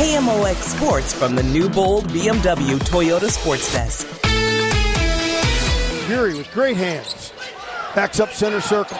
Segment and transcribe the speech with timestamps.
[0.00, 4.06] KMOX Sports from the new bold BMW Toyota Sports Desk.
[6.06, 7.34] Fury with great hands.
[7.94, 8.96] Backs up center circle.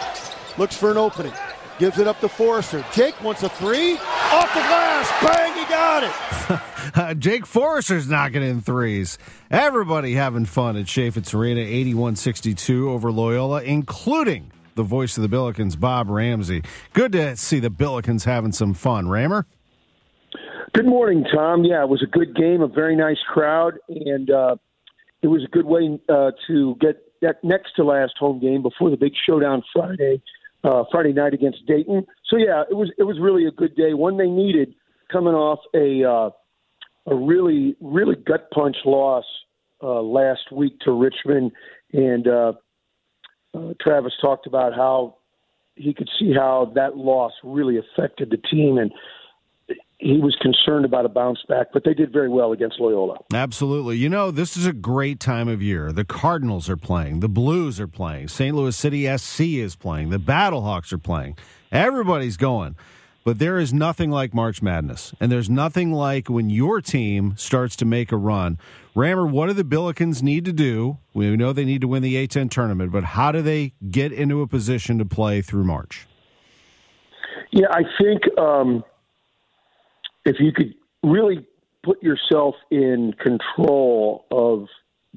[0.59, 1.33] Looks for an opening.
[1.79, 2.85] Gives it up to Forrester.
[2.93, 3.93] Jake wants a three.
[3.93, 5.11] Off the glass.
[5.25, 6.95] Bang, he got it.
[6.95, 9.17] uh, Jake Forrester's knocking in threes.
[9.49, 15.79] Everybody having fun at Chaifetz Arena, 81-62 over Loyola, including the voice of the Billikens,
[15.79, 16.61] Bob Ramsey.
[16.93, 19.09] Good to see the Billikens having some fun.
[19.09, 19.47] Rammer?
[20.73, 21.65] Good morning, Tom.
[21.65, 24.55] Yeah, it was a good game, a very nice crowd, and uh,
[25.21, 28.89] it was a good way uh, to get that next to last home game before
[28.89, 30.21] the big showdown Friday,
[30.63, 32.05] uh, Friday night against Dayton.
[32.29, 34.73] So yeah, it was it was really a good day, one they needed
[35.11, 36.29] coming off a uh,
[37.11, 39.25] a really really gut punch loss
[39.83, 41.51] uh, last week to Richmond,
[41.91, 42.53] and uh,
[43.53, 45.17] uh, Travis talked about how
[45.75, 48.91] he could see how that loss really affected the team and
[50.01, 53.19] he was concerned about a bounce back, but they did very well against Loyola.
[53.33, 53.97] Absolutely.
[53.97, 55.91] You know, this is a great time of year.
[55.91, 58.55] The Cardinals are playing, the Blues are playing, St.
[58.55, 61.37] Louis City SC is playing, the Battlehawks are playing.
[61.71, 62.75] Everybody's going.
[63.23, 67.75] But there is nothing like March Madness, and there's nothing like when your team starts
[67.75, 68.57] to make a run.
[68.95, 70.97] Rammer, what do the Billikens need to do?
[71.13, 74.41] We know they need to win the A10 tournament, but how do they get into
[74.41, 76.07] a position to play through March?
[77.51, 78.83] Yeah, I think um,
[80.25, 81.45] if you could really
[81.83, 84.67] put yourself in control of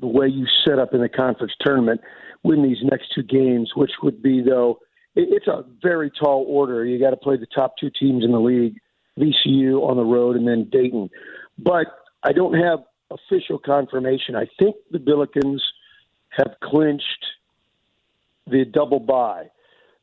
[0.01, 2.01] the way you set up in the conference tournament,
[2.43, 4.81] win these next two games, which would be though
[5.17, 6.85] it's a very tall order.
[6.85, 8.81] You got to play the top two teams in the league,
[9.19, 11.09] VCU on the road, and then Dayton.
[11.59, 11.87] But
[12.23, 14.35] I don't have official confirmation.
[14.35, 15.61] I think the Billikens
[16.31, 17.27] have clinched
[18.47, 19.45] the double bye.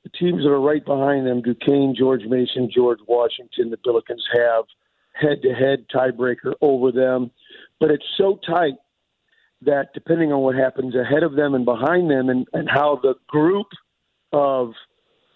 [0.03, 4.65] The teams that are right behind them, Duquesne, George Mason, George Washington, the Billikens have
[5.21, 7.31] head to head tiebreaker over them.
[7.79, 8.73] But it's so tight
[9.63, 13.15] that depending on what happens ahead of them and behind them and, and how the
[13.27, 13.67] group
[14.33, 14.73] of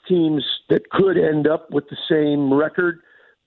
[0.08, 3.00] teams that could end up with the same record,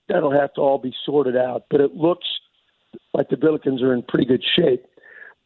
[0.07, 1.65] that'll have to all be sorted out.
[1.69, 2.27] But it looks
[3.13, 4.85] like the Billikens are in pretty good shape.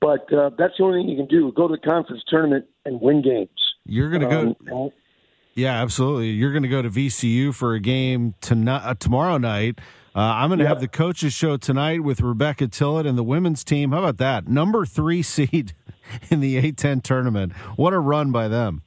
[0.02, 3.00] But uh, that's the only thing you can do: go to the conference tournament and
[3.00, 3.50] win games.
[3.86, 4.84] You're going to go.
[4.86, 4.90] Um,
[5.56, 6.30] yeah, absolutely.
[6.30, 9.80] You're going to go to VCU for a game tonight, uh, tomorrow night.
[10.16, 13.64] Uh, I'm going to have the coaches show tonight with Rebecca Tillett and the women's
[13.64, 13.92] team.
[13.92, 14.48] How about that?
[14.48, 15.74] Number three seed
[16.30, 17.54] in the A10 tournament.
[17.78, 18.84] What a run by them.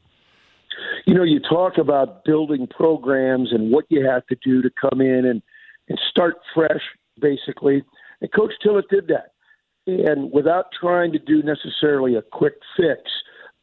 [1.04, 5.00] You know, you talk about building programs and what you have to do to come
[5.00, 5.42] in and,
[5.88, 6.82] and start fresh,
[7.20, 7.82] basically.
[8.20, 9.32] And Coach Tillett did that.
[9.88, 13.00] And without trying to do necessarily a quick fix,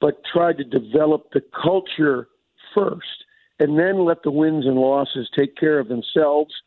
[0.01, 2.27] but tried to develop the culture
[2.75, 3.23] first
[3.59, 6.53] and then let the wins and losses take care of themselves–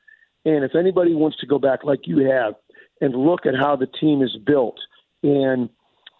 [0.46, 2.54] and if anybody wants to go back like you have
[3.00, 4.78] and look at how the team is built
[5.22, 5.68] and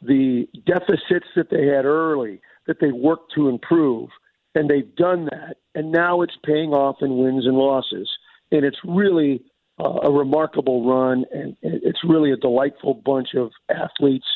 [0.03, 4.11] the deficits that they had early that they worked to improve,
[4.55, 8.11] and they've done that, and now it's paying off in wins and losses.
[8.51, 9.43] And it's really
[9.79, 14.27] uh, a remarkable run, and it's really a delightful bunch of athletes.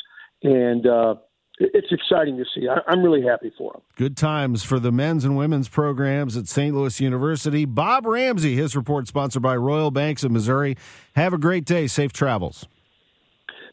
[0.43, 1.17] And uh,
[1.60, 2.66] it's exciting to see.
[2.69, 3.82] I, am really happy for them.
[3.97, 6.75] Good times for the men's and women's programs at St.
[6.75, 7.65] Louis University.
[7.65, 10.76] Bob Ramsey, his report sponsored by Royal Banks of Missouri.
[11.15, 11.87] Have a great day.
[11.87, 12.66] Safe travels.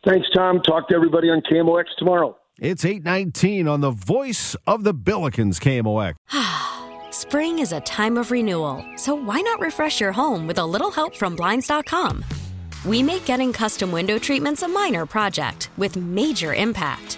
[0.06, 0.62] Thanks, Tom.
[0.62, 2.38] Talk to everybody on KMOX tomorrow.
[2.60, 6.16] It's 819 on the voice of the Billikens, KMOX.
[7.14, 10.92] Spring is a time of renewal, so why not refresh your home with a little
[10.92, 12.24] help from Blinds.com?
[12.86, 17.18] We make getting custom window treatments a minor project with major impact.